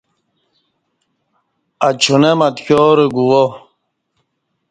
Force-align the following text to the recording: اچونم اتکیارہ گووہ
اچونم 1.87 2.39
اتکیارہ 2.47 3.05
گووہ 3.15 3.43